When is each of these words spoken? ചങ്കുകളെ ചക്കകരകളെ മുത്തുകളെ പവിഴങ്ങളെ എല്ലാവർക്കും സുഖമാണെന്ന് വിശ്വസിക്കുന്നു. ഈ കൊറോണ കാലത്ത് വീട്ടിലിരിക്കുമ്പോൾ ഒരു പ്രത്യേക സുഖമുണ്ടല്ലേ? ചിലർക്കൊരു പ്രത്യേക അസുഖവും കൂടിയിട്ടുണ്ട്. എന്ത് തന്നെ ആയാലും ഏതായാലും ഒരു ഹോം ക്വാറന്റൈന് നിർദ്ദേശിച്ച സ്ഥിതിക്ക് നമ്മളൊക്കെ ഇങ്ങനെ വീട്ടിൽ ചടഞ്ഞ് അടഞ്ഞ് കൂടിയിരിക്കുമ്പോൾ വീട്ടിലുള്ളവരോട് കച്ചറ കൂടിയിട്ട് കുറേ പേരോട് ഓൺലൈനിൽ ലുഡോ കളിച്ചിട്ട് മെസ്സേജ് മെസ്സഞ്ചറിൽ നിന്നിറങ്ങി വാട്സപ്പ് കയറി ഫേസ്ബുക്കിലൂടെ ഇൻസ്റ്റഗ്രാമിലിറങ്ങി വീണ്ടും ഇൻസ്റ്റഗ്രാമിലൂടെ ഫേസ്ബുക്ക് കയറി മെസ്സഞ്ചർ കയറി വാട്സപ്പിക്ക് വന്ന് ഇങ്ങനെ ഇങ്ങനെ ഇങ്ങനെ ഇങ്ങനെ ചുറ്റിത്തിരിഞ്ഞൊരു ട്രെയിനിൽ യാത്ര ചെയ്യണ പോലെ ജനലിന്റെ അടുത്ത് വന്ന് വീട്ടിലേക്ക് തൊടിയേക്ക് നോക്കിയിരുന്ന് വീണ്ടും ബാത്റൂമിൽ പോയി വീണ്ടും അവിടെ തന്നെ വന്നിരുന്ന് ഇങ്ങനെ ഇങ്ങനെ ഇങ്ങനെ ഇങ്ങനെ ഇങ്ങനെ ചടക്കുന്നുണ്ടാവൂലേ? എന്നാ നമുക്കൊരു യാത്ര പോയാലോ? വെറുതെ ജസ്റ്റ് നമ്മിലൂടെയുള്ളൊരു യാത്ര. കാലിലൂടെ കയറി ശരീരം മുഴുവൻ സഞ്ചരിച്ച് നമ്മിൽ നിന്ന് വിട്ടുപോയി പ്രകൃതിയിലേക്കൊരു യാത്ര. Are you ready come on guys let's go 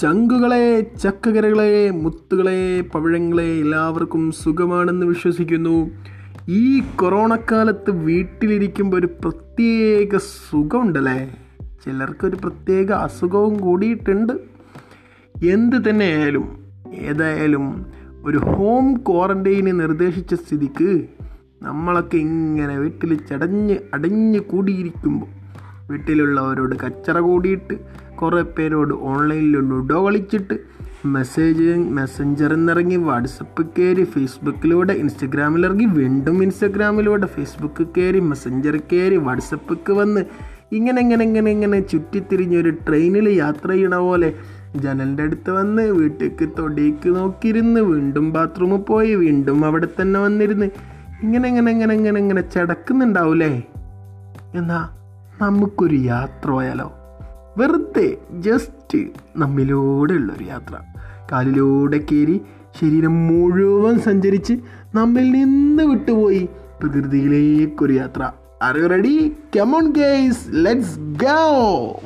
ചങ്കുകളെ 0.00 0.80
ചക്കകരകളെ 1.02 1.90
മുത്തുകളെ 1.90 2.80
പവിഴങ്ങളെ 2.80 3.44
എല്ലാവർക്കും 3.44 4.32
സുഖമാണെന്ന് 4.32 5.06
വിശ്വസിക്കുന്നു. 5.06 5.90
ഈ 6.48 6.82
കൊറോണ 6.96 7.36
കാലത്ത് 7.36 7.90
വീട്ടിലിരിക്കുമ്പോൾ 7.90 8.96
ഒരു 8.96 9.06
പ്രത്യേക 9.06 10.16
സുഖമുണ്ടല്ലേ? 10.16 11.34
ചിലർക്കൊരു 11.84 12.36
പ്രത്യേക 12.36 12.92
അസുഖവും 12.92 13.60
കൂടിയിട്ടുണ്ട്. 13.60 14.32
എന്ത് 15.44 15.90
തന്നെ 15.90 16.06
ആയാലും 16.06 16.64
ഏതായാലും 16.94 17.86
ഒരു 18.24 18.38
ഹോം 18.38 18.96
ക്വാറന്റൈന് 18.96 19.80
നിർദ്ദേശിച്ച 19.80 20.34
സ്ഥിതിക്ക് 20.34 21.04
നമ്മളൊക്കെ 21.62 22.16
ഇങ്ങനെ 22.16 22.78
വീട്ടിൽ 22.78 23.14
ചടഞ്ഞ് 23.14 23.76
അടഞ്ഞ് 23.94 24.38
കൂടിയിരിക്കുമ്പോൾ 24.38 25.26
വീട്ടിലുള്ളവരോട് 25.90 26.76
കച്ചറ 26.76 27.18
കൂടിയിട്ട് 27.18 28.05
കുറേ 28.16 28.42
പേരോട് 28.56 28.94
ഓൺലൈനിൽ 29.10 29.56
ലുഡോ 29.70 29.98
കളിച്ചിട്ട് 30.04 30.56
മെസ്സേജ് 31.06 31.66
മെസ്സഞ്ചറിൽ 31.96 32.56
നിന്നിറങ്ങി 32.56 32.96
വാട്സപ്പ് 33.02 33.62
കയറി 33.76 34.04
ഫേസ്ബുക്കിലൂടെ 34.04 34.92
ഇൻസ്റ്റഗ്രാമിലിറങ്ങി 34.94 35.86
വീണ്ടും 35.98 36.42
ഇൻസ്റ്റഗ്രാമിലൂടെ 36.42 37.26
ഫേസ്ബുക്ക് 37.26 37.86
കയറി 37.96 38.20
മെസ്സഞ്ചർ 38.30 38.76
കയറി 38.92 39.16
വാട്സപ്പിക്ക് 39.26 39.92
വന്ന് 39.92 40.22
ഇങ്ങനെ 40.72 41.00
ഇങ്ങനെ 41.00 41.24
ഇങ്ങനെ 41.24 41.50
ഇങ്ങനെ 41.50 41.80
ചുറ്റിത്തിരിഞ്ഞൊരു 41.90 42.70
ട്രെയിനിൽ 42.86 43.28
യാത്ര 43.36 43.68
ചെയ്യണ 43.70 43.96
പോലെ 43.98 44.30
ജനലിന്റെ 44.76 45.22
അടുത്ത് 45.22 45.50
വന്ന് 45.50 45.82
വീട്ടിലേക്ക് 45.90 46.46
തൊടിയേക്ക് 46.58 47.08
നോക്കിയിരുന്ന് 47.16 47.80
വീണ്ടും 47.90 48.32
ബാത്റൂമിൽ 48.32 48.76
പോയി 48.82 49.14
വീണ്ടും 49.14 49.64
അവിടെ 49.64 49.88
തന്നെ 50.00 50.20
വന്നിരുന്ന് 50.20 50.68
ഇങ്ങനെ 51.22 51.48
ഇങ്ങനെ 51.48 51.70
ഇങ്ങനെ 51.70 51.94
ഇങ്ങനെ 51.94 52.20
ഇങ്ങനെ 52.20 52.40
ചടക്കുന്നുണ്ടാവൂലേ? 52.54 53.52
എന്നാ 54.54 54.80
നമുക്കൊരു 55.40 55.94
യാത്ര 56.04 56.50
പോയാലോ? 56.50 56.88
വെറുതെ 57.58 58.16
ജസ്റ്റ് 58.30 58.98
നമ്മിലൂടെയുള്ളൊരു 59.36 60.44
യാത്ര. 60.44 60.74
കാലിലൂടെ 61.32 61.98
കയറി 61.98 62.40
ശരീരം 62.80 63.26
മുഴുവൻ 63.26 63.98
സഞ്ചരിച്ച് 63.98 64.54
നമ്മിൽ 64.94 65.30
നിന്ന് 65.30 65.82
വിട്ടുപോയി 65.82 66.48
പ്രകൃതിയിലേക്കൊരു 66.80 67.92
യാത്ര. 67.92 68.32
Are 68.62 68.78
you 68.78 68.86
ready 68.86 69.32
come on 69.56 69.92
guys 69.92 70.38
let's 70.52 70.98
go 70.98 72.00